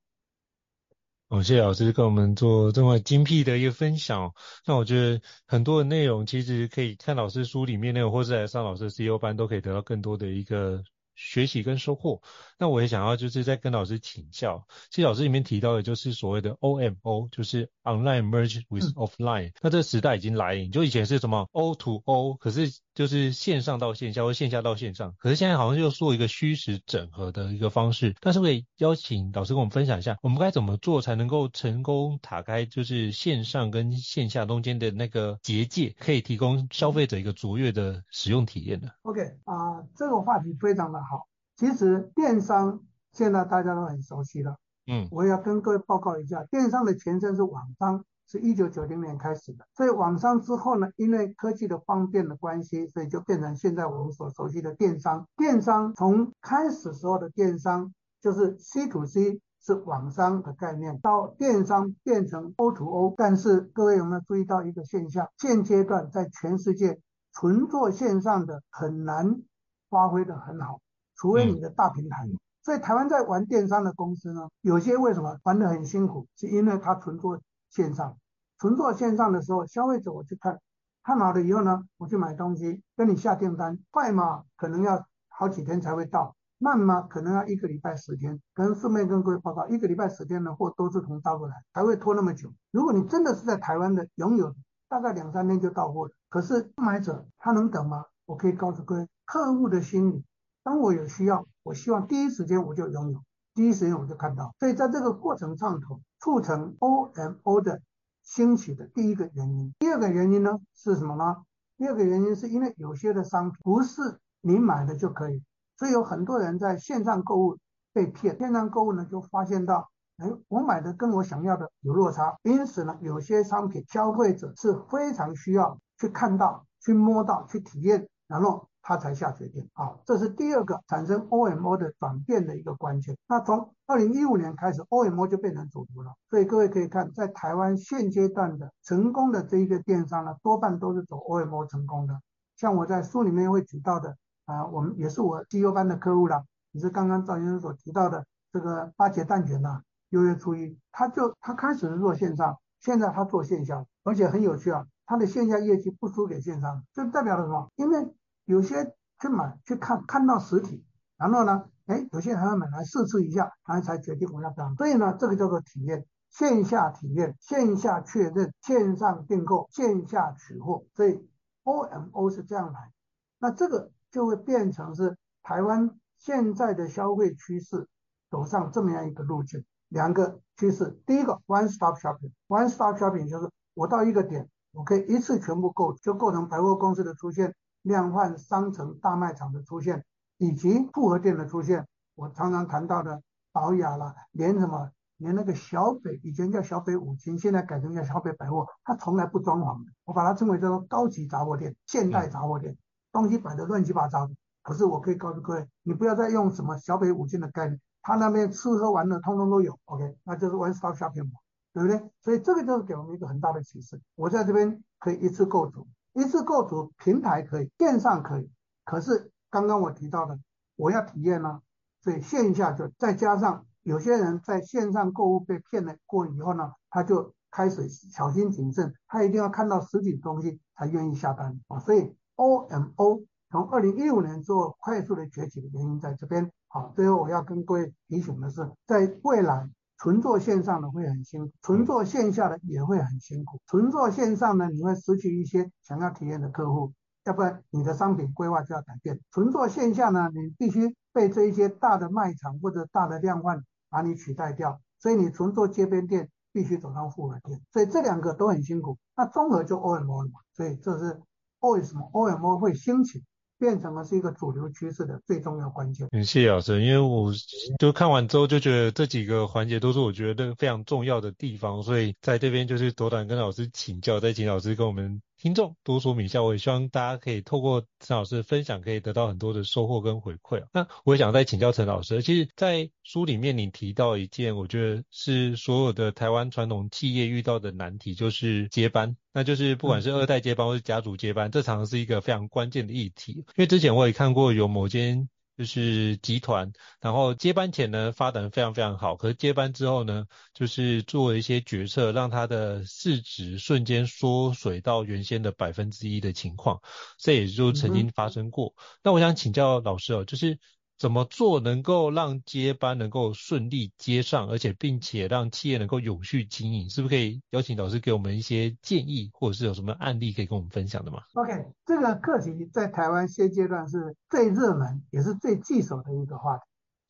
[1.29, 4.33] 哦，谢谢老师跟我们做这么精辟的一个分享。
[4.67, 10.83] 那我觉得很多的内容其实可以看老师书里面内容，或是来上老师 CEO 班，都可以得到更多的一个。
[11.15, 12.23] 学习跟收获，
[12.59, 14.67] 那我也想要就是在跟老师请教。
[14.91, 19.53] 其实老师里面提到的就是所谓的 OMO，就是 Online Merge with Offline。
[19.63, 28.15] 那这个时代已经来临，就以前是什么 O to O，可是就是线上到线下或线下到线上，可是现在好像又做一个虚实整合的一个方式。
[28.21, 41.05] 但是可以邀请老师跟我们分享一下，我们该怎么做才能够成功打开就是线上跟线下中间的那个结界，可以提供消费者一个卓越的使用体验呢？OK 啊、呃，这个话题非常的。
[41.05, 41.14] 好，
[41.57, 42.81] 其实电商
[43.13, 44.57] 现在大家都很熟悉了。
[44.87, 49.65] 嗯，我要跟各位报告一下，电商的前身是网商，是一九九零年开始的。
[49.75, 55.27] 所以网商之后呢，因为科技的方便的关系，所以就变成现在我们所熟悉的电商。
[55.37, 63.15] 电商从开始时候的电商就是 C to C，是网商的概念，到电商变成 O to O。
[63.17, 65.29] 但是各位有没有注意到一个现象？
[65.39, 67.01] 现阶段在全世界
[67.33, 69.41] 纯做线上的很难
[69.89, 70.81] 发挥的很好。
[71.17, 72.29] 除非你的大平台，
[72.63, 78.17] 所以台湾在玩电商的公司呢，有些为什么玩得很辛苦，是因为它纯做线上，
[78.59, 80.59] 纯做线上的时候，消费者我去看，
[81.03, 88.41] 看好了以后呢，我去买东西，跟你下订单，快嘛，可能要好几天才会到，慢嘛，可能要一个礼拜十天。
[88.55, 92.51] 可能顺便跟各位报告，一个礼拜十天的货都是从大陆来，才会拖那么久。
[92.71, 94.55] 如果你真的是在台湾的拥有，
[94.89, 96.13] 大概两三天就到货了。
[96.29, 98.05] 可是买者他能等吗？
[98.27, 100.25] 我可以告诉各位，客户的心理。
[100.65, 103.21] 当我有需要，我希望第一时间我就拥有，
[103.55, 104.53] 第一时间我就看到。
[104.59, 107.83] 所以在这个过程上头，促成 OMO 的
[108.23, 109.75] 兴起的第一个原因。
[109.79, 111.45] 第二个原因呢是什么呢？
[111.77, 115.43] 第二个原因是因为有些的商品不是你买的就可以，
[115.77, 117.59] 所以有很多人在线上购物
[117.93, 118.39] 被骗。
[118.39, 122.39] 线上购物呢就发现到，哎，我买的跟我想要的有落差。
[122.43, 128.09] 因此呢，有些商品消费者是非常需要去看到、去摸到、去体验。
[128.27, 129.69] 然后他才下决定。
[129.73, 133.17] 啊，这是第二个产生 OMO 的转变的一个关键。
[133.27, 136.13] 那从二零一五年开始，OMO 就变成主流了。
[136.29, 142.21] 所以各位可以看，在台湾现阶段的成功的这一个电商呢，多半都是走 OMO 成功的。
[142.57, 157.69] 像我在书里面会举到的啊，我们也是我绩优班的客户啦，也是刚刚赵先生所提到的这个八节蛋卷呐，六月初一，他就他开始是做线上，现在他做线下，而且很有趣啊，他的线下业绩不输给线上，这代表了什么？
[157.77, 160.85] 因为有些去买去看看到实体，
[161.17, 164.75] 然后呢，哎，有些还要买来试吃一下，然后才决定我要干。
[164.77, 171.29] 所以呢，这个叫做体验，线下体验，线下确认，线上订购，线下取货，所以
[171.65, 172.93] OMO 是这样来。
[173.39, 177.89] 那这个就会变成是台湾现在的消费趋势
[178.31, 179.65] 走上这么样一个路径。
[179.89, 187.55] 两个趋势，第一个 one stop shopping，one stop shopping 就是我到一个点，我可以一次全部购，就构成百货公司的出现，
[187.85, 190.05] 量贩商城大卖场的出现，
[190.39, 191.87] 以及复合店的出现。
[192.17, 202.77] 我常常谈到的宝雅啦，连什么，连那个小北，以前叫小北五金，现在改成叫小北百货，它从来不装潢的，我把它称为叫做高级杂货店、现代杂货店，
[203.13, 204.35] 东西摆的乱七八糟的。
[204.63, 207.81] 可是我可以告诉各位，你不要再用什么小北五金的概念。
[208.01, 211.39] 他那边吃喝玩乐通通都有，OK，那就是 one stop shopping 嘛，
[211.73, 212.11] 对不对？
[212.21, 213.99] 所以这个就是给我们一个很大的启示。
[214.15, 218.51] 我在这边可以一次购足，一次购足，平台可以，电上可以，
[218.85, 220.39] 可是刚刚我提到的，
[220.77, 221.61] 我要体验呢，
[222.01, 231.79] 所以线下就再加上有些人在线上购物被骗了过以后呢，他就开始小心谨慎，他一定要看到实体东西才愿意下单啊。
[231.81, 236.51] 所以 OMO 从二零一五年之后快速的崛起的原因在这边。
[236.69, 243.61] 好，最后我要跟各位提醒的是，在未来纯做线上的会很辛苦，纯做线下的也会很辛苦。
[243.67, 246.93] 纯做线上呢，你会失去一些想要体验的客户，
[247.25, 249.21] 要不然你的商品规划就要改变。
[249.31, 258.99] 纯做线下呢，你必须被这一些大的卖场或者大的量贩把你取代掉，所以你纯做街边店必须走上复合店，所以这两个都很辛苦。
[259.17, 261.23] 那综合就 OMO 了嘛，所以这是
[261.61, 263.25] 为什么 OMO 会兴起。
[263.65, 266.07] 变成了是一个主流趋势的最重要关键。
[266.13, 267.33] 嗯，谢谢老师，因为我
[267.79, 276.43] 就看完之后就觉得这几个环节都是我觉得非常重要的地方，所以在这边就是斗胆跟老师请教，再请老师跟我们听众多说明一下。
[276.43, 280.65] 我也希望大家可以透过陈老师分享，可以得到很多的收获跟回馈。
[280.73, 289.15] 那我也想再请教陈老师，其实，在书里面你提到一件，我觉得是所有的台湾传统企业遇到的难题，就是接班。
[289.35, 293.33] 那就是不管是二代接班或是家族接班，这常常是一个非常关键的议题。
[293.33, 306.81] 因为之前我也看过有某间就是集团，然后接班前呢发展非常非常好，可是接班之后呢，就是做了一些决策，让它的市值瞬间缩水到原先的百分之一的情况，
[307.19, 308.75] 这也就曾经发生过。
[309.03, 310.59] 那我想请教老师哦，就是。
[310.97, 316.89] 怎么做能够让接班能够顺利接上，而且并且让企业能够永续经营？
[316.89, 326.63] 是不是可以邀请老师给我们一些建议，或者是有什么案例可以跟我们分享的吗？OK，这个课题在台湾现阶段是最热门，也是最棘手的一个话题。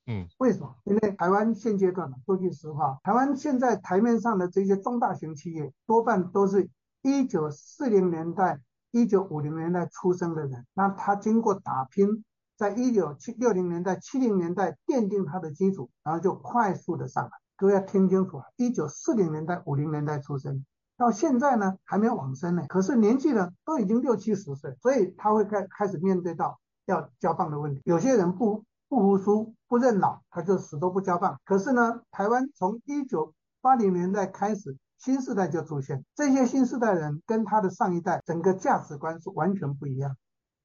[0.07, 0.75] 嗯，为什么？
[0.85, 6.71] 因为台湾现阶段说句实话，台湾现在台面上的这些中大型企业，多半都是
[7.03, 12.25] 一九四零年代、一九五零年代出生的人，那他经过打拼。
[12.57, 17.31] 在一九七六零年代、七零年代奠定它的基础，然后就快速的上来。
[17.57, 18.47] 各位要听清楚啊！
[18.57, 20.65] 一九四零年代、五零年代出生，
[20.97, 27.81] 到现在呢还没有往生呢，可是年纪呢都已经六七十岁，所以他会开开始面对到要交棒的问题。
[27.85, 31.41] 有些人不不服输、不认老，他就死都不交棒。
[31.45, 40.17] 可是呢，台湾从一九八零年代开始，新世代就出现，这些新世代人跟他的上一代整个价值观是完全不一样。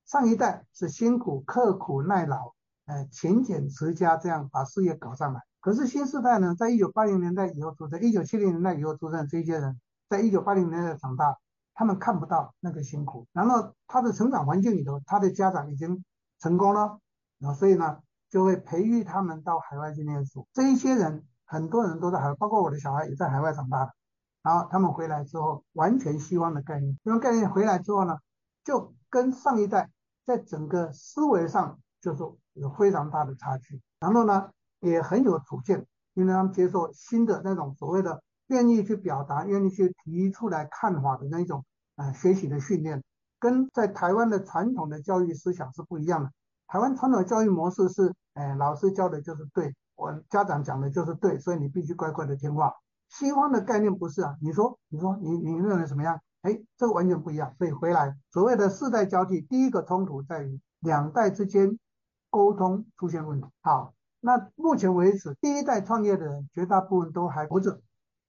[0.09, 2.53] 上一代是辛苦、刻苦、耐劳，
[2.87, 5.41] 呃，勤俭持家，这样把事业搞上来。
[5.59, 11.37] 可是新时代呢，在一九八零年代以后出生，一九七零年代以后出生的这些人，在一九八零年代长大，
[11.75, 13.27] 他们看不到那个辛苦。
[13.33, 16.03] 然后他的成长环境里头，他的家长已经
[16.39, 16.99] 成功了，
[17.37, 17.99] 然后所以呢，
[18.31, 20.47] 就会培育他们到海外去念书。
[20.53, 23.91] 这一些人，很多人都在海外，包括我的小孩也在海外长大的。
[24.41, 28.17] 然后他们回来之后，完全西方的概念，西方概念回来之后呢，
[28.63, 29.87] 就跟上一代。
[30.29, 32.21] 在整个思维上就是
[32.53, 41.65] 有非常大的差距，然后呢也很有主见，因为他们接受新的那种所谓的愿意去表达、愿意去提出来看法的那种
[41.95, 43.03] 呃学习的训练，
[43.39, 46.31] 跟在台湾的传统的教育思想是不一样的。
[46.67, 52.71] 台湾传统教育模式是，哎，老师教的就是对，我家长讲的就是对，所以你必须乖乖的听话。
[53.09, 56.21] 西方的概念不是啊，你说，你说，你你认为怎么样？
[56.41, 57.53] 哎，这个完全不一样。
[57.57, 61.77] 所以回来所谓的世代交替，第一个冲突在于两代之间
[62.29, 63.47] 沟通出现问题。
[63.61, 67.81] 好，那目前为止，第一代创业的人绝大部分都还活着，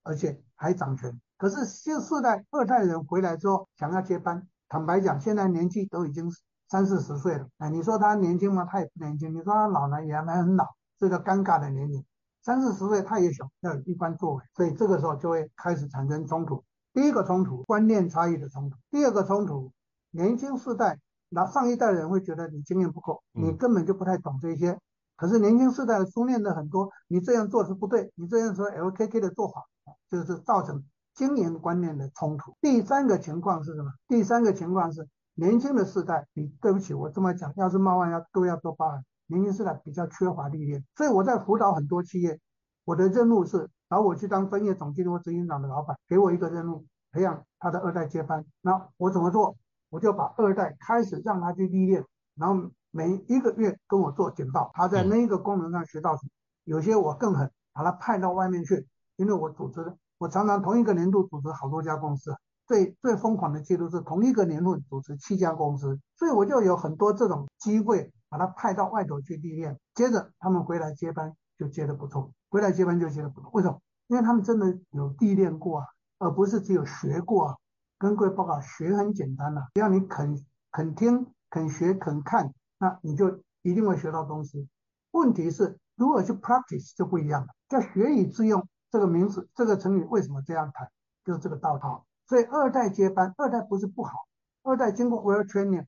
[0.03, 1.19] 而且还掌权。
[1.37, 6.31] 可是新世代二代人回来之后，想要接班，坦白讲，现在年纪都已经
[6.69, 7.47] 三四十岁了。
[7.57, 8.65] 哎，你说他年轻吗？
[8.69, 9.33] 他也不年轻。
[9.33, 10.65] 你说他老呢，也还很老，
[10.99, 12.05] 是个尴尬的年龄。
[12.43, 16.63] 三四十岁，他也想要有一番作为，所以这个时候就会开始产生冲突。
[16.93, 19.71] 第一个冲突，观念差异的冲突；第二个冲突，
[20.11, 24.77] 年轻世代，那上一代人会觉得你经验不够，你根本就不太懂这些。
[25.15, 29.63] 可是年轻世代的书念的很多，你这样做是不对，你这样说 LKK 的做法，
[30.09, 30.83] 就是造成
[31.13, 32.55] 经营观念的冲突。
[32.59, 33.91] 第三个情况是什么？
[34.07, 39.05] 第三个情况是年轻的世代，你对不起，我这么讲，要是冒犯要都要多包涵。
[39.27, 42.37] 年轻世代比较缺乏历练，所以我在辅导很多企业，
[42.83, 48.45] 我的任务是找我去当分业总经理或执行长的老板，给我一个任务，培养他的二代接班。
[48.61, 49.57] 那我怎么做？
[49.89, 56.29] 我就把二代开始让他去历练，然后每一个月跟我做简报，他在那一个功能上学到什么。
[56.63, 58.87] 有些我更狠，把他派到外面去，
[59.17, 62.33] 因为我组织，我常常同一个年度组织好多家公司，
[62.65, 68.09] 最最疯狂的记录是同一个年度组织七家公司，所以我就有很多这种机会。
[68.29, 73.51] 把他派到外头去历练，接着他们回来接班就接得不错，回来接班就接得不错。
[73.53, 73.79] 为什么？
[74.07, 75.85] 因为他们真的有历练过啊，
[76.17, 77.57] 而不是只有学过啊。
[77.99, 84.67] 跟各位报告，学很简单呐、只要你肯肯听、肯学、肯看，那你就一定会学到东西。
[85.11, 87.49] 问题是如果去 practice 就不一样了。
[87.69, 90.89] 叫学以致用这个名词，这个成语为什么这样谈？
[91.23, 92.07] 就是这个道道。
[92.25, 94.25] 所以二代接班，二代不是不好，
[94.63, 95.85] 二代经过 well training。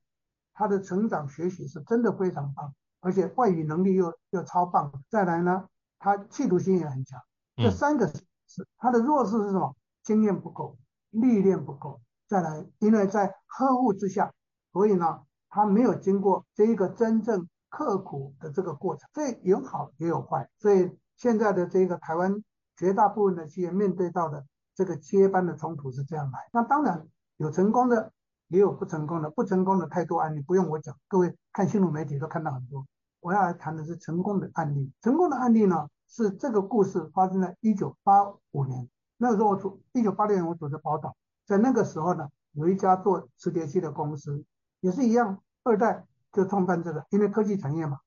[0.54, 2.72] 他的成长学习是真的非常棒，
[3.04, 4.90] 而且外语能力又又超棒。
[5.10, 7.20] 再来呢，他企图心也很强。
[7.56, 9.76] 这三个是他的弱势是什么？
[10.02, 10.76] 经验不够，
[11.10, 12.00] 历练不够。
[12.26, 14.32] 再来，因为在呵护之下，
[14.72, 19.08] 所以呢，他没有经过这一个真正刻苦的这个过程。
[19.12, 20.48] 所以有好也有坏。
[20.58, 22.42] 所以现在的这个台湾
[22.76, 24.44] 绝大部分的企业面对到的
[24.74, 26.38] 这个接班的冲突是这样来。
[26.52, 28.10] 那当然有成功的。
[28.48, 32.86] 也有不成功的，不成功的太多案例，不用我讲，各位看新闻媒体都看到很多。
[33.24, 34.92] 我要来谈的是成功的案例。
[35.00, 38.86] 成功的案例呢，是这个故事发生在一九八五年。
[39.16, 41.16] 那个时候我组一九八六年我组织宝岛，
[41.46, 44.44] 在那个时候呢，有一家做磁碟机的公司，
[44.80, 47.98] 也是一样，二代就创办这个，因为科技产业嘛。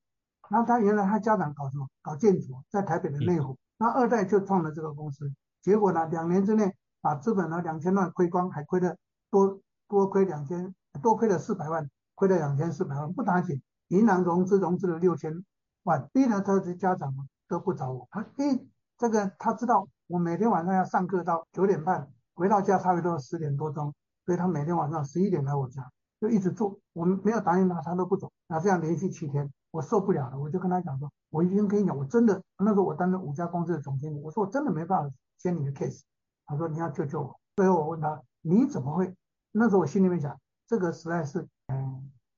[0.49, 1.87] 然后他原来他家长搞什么？
[2.03, 3.57] 搞建筑，在台北的内湖。
[3.79, 8.95] 那二代就创了这个公司，结果呢，两年之内把资本呢两千万亏光，还亏了
[9.29, 9.59] 多。
[9.89, 13.61] 多亏两千，多亏了四百万，亏了两千四百万，不打紧。
[13.89, 15.45] 银行融资融资了六千
[15.83, 17.13] 万，逼得他的家长
[17.47, 18.07] 都不找我。
[18.11, 18.67] 他诶，
[18.97, 23.93] 这个他知道我每天晚上要上课到九点半，回到家差不多十点多钟，
[24.25, 26.79] 所以他每天晚上十一点来我家，就一直住。
[26.93, 28.31] 我们没有答应他，他都不走。
[28.47, 36.01] 那这样连续七天，我受不了了，我就跟他讲说，我已经跟你讲，我真的那时候我担任五家公司的总经理，我说我真的没办法接你的 case。
[36.45, 37.39] 他说你要救救我。
[37.55, 39.15] 最后我问他，你怎么会？
[39.51, 41.47] 那时候我心里面想，这个实在是，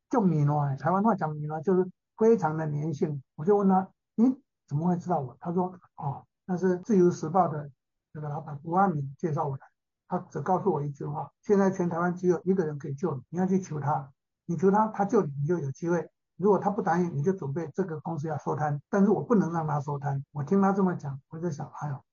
[0.09, 3.21] 就米诺，台湾话讲米诺就是非常的粘性。
[3.35, 4.25] 我就问他，你
[4.67, 5.37] 怎么会知道我？
[5.39, 7.69] 他说，哦，那是自由时报的
[8.13, 9.63] 那个老板吴阿敏介绍我的。
[10.07, 14.11] 他只告诉我一句话：现在全台湾只有一个人可以救你，你要去求他，
[14.45, 16.09] 你求他，他救你，你就有机会。
[16.37, 18.81] 如果他不答应，你就准备这个公司要收摊。
[18.89, 20.23] 但是我不能让他收摊。
[20.31, 22.03] 我听他这么讲，我就想，哎呦，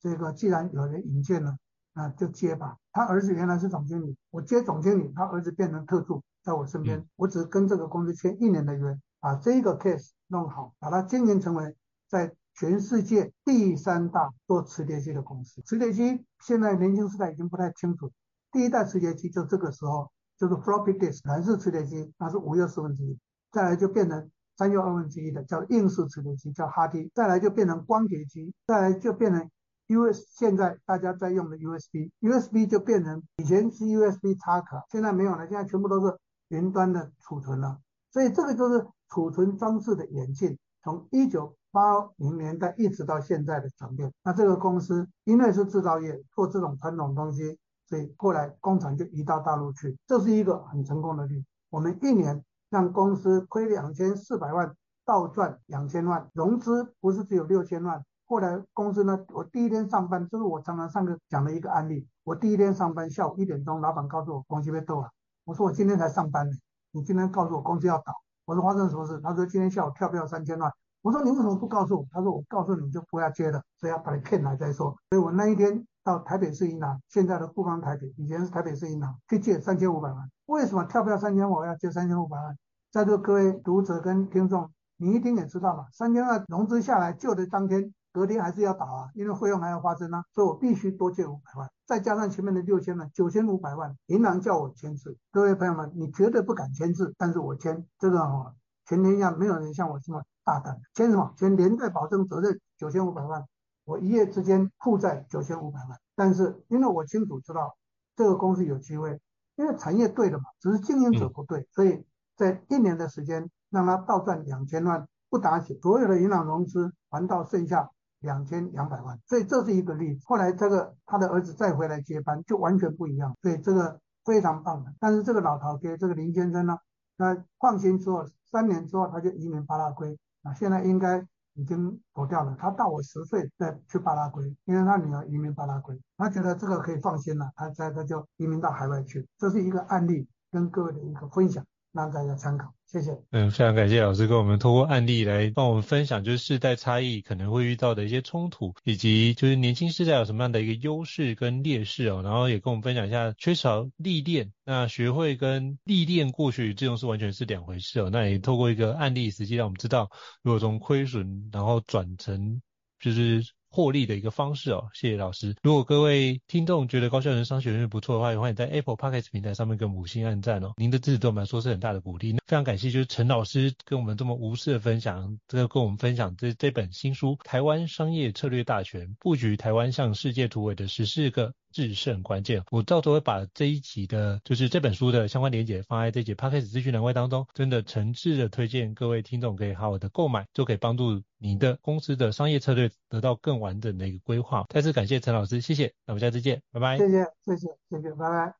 [0.00, 1.56] 这个既然有人引荐了。
[1.96, 2.76] 那就接吧。
[2.90, 7.04] 他儿子原来是总经理，我接总经理，他儿子变成特助，在我身边。
[7.16, 11.74] 我只跟这个公司签一年的约，把这个 case 弄好，把它经营成为
[12.08, 15.62] 在全世界第三大做磁碟机的公司。
[15.62, 18.12] 磁碟机现在年轻时代已经不太清楚，
[18.52, 23.18] 第一代磁碟机就这个时候就是 floppy disk 蓝式磁碟机，那是五又四分之一，
[23.50, 29.50] 再来就变成三又二分之一的叫硬式磁碟机，叫 hard，再来就变成光碟机，再来就变成。
[29.88, 36.18] US 现在大家在用的 USB，USB 就变成以前是 USB 插卡，现在没有了，现在全部都是
[36.48, 37.78] 云端的储存了。
[38.10, 44.12] 所以这个就是储存装置的演进，从一九八零年代一直到现在的转变。
[44.22, 51.46] 那这个公司因为是制造业做这种传统东西，所以后来工厂就移到大陆去，这是一个很成功的例子。
[51.70, 58.04] 我们一年让公司亏两千四百万，倒赚两千万，融资不是只有六千万。
[58.26, 62.06] 后来公司呢，我第一天上班，这是我常常上课讲的一个案例。
[62.22, 65.10] 我第一天上班，下午一点钟，老板告诉我公司被斗了。
[65.44, 66.56] 我说我今天才上班呢，
[66.92, 68.14] 你今天告诉我公司要倒。
[68.46, 69.20] 我说发生什么事？
[69.20, 70.72] 他说今天下午跳票三千万。
[71.02, 72.06] 我说你为什么不告诉我？
[72.10, 74.96] 他说我告诉你就不要接了，所以要把你骗来再说。
[75.10, 80.30] 所以我那一天到台北市银行，现在的富邦台北，以前是台北市银行，去借三千五百万。
[80.46, 82.56] 为什么跳票三千万我要借三千五百万？
[82.90, 95.18] 在座各位读者跟听众，你一听也知道嘛，三千万融资下来，救的当天，隔天还是要倒啊，因为费用还要发生啊，所以我必须多借五百万，再加上前面的六千万，九千五百万，银行叫我签字。
[95.30, 98.54] 各位朋友们，你绝对不敢签字，但是我签这个哦，
[98.86, 101.34] 全天下没有人像我这么大胆，签什么？
[101.36, 103.44] 签连带保证责任九千五百万，
[103.84, 105.98] 我一夜之间负债九千五百万。
[106.16, 107.76] 但是因为我清楚知道
[108.16, 109.20] 这个公司有机会，
[109.56, 112.02] 因为产业对的嘛，只是经营者不对，所以
[112.34, 117.90] 在一年的时间让他倒赚两千万，不打紧，所有的银行融资还到剩下。
[118.24, 120.22] 两千两百万，所以这是一个例子。
[120.26, 123.32] 后来这个他的儿子再回来接班，就完全不一样。
[123.40, 124.92] 所以这个非常棒的。
[124.98, 126.76] 但是这个老头给这个林先生呢，
[127.16, 132.56] 那放心之后，三年之后他就移民巴拉圭啊，现在应该已经走掉了。
[132.58, 139.28] 他到我十岁再去巴拉圭，因为他女儿移民巴拉圭，他觉得这个可以放心了，他在他就移民到海外去。
[139.38, 141.64] 这是一个案例，跟各位的一个分享。
[141.94, 143.16] 让大家参考，谢谢。
[143.30, 152.20] 嗯，非常感谢老师跟我们通过案例来帮我们分享，就是世代差异可能会遇到的一些冲突，以及就是年轻世代有什么样的一个优势跟劣势哦。
[152.22, 158.10] 然后也跟我们分享一下缺少历练，那学会跟历练过去这种是完全是两回事哦。
[158.12, 160.10] 那也透过一个案例，实际让我们知道，
[160.42, 162.60] 如果从亏损然后转成
[162.98, 163.44] 就是。
[163.74, 165.56] 获利的一个方式哦，谢谢老师。
[165.60, 170.74] 如果各位听众觉得高校人商学院不错的话，也欢迎在 Apple Podcast 平台上面跟五星按赞哦。
[170.76, 172.34] 您的支持对我们来说是很大的鼓励。
[172.46, 182.60] 非常感谢，就是陈老师跟我们这么无私的分享，这个跟我们分享这这本新书《台湾商业策略大全：布局台湾向世界突围的十四个制胜关键》。
[182.70, 187.46] 我到时候会把这一集的，就是这本书的相关连结放在这集 Podcast 资讯栏位当中。
[187.52, 194.64] 真的诚挚的推荐各位听众可以好好的购买，就可以帮助你的公司的商业策略得到更完整的一个规划。
[194.68, 196.96] 再次感谢陈老师，谢谢，那我们下次见，拜拜。
[196.96, 198.54] 谢谢，谢谢，谢谢，拜拜。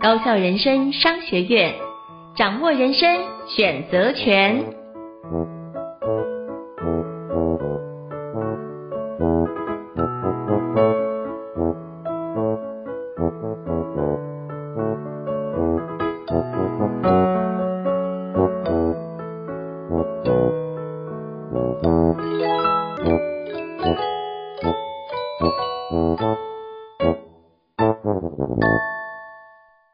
[0.00, 1.74] 高效人生商学院，
[2.36, 3.08] 掌握人生
[3.48, 5.57] 选择权。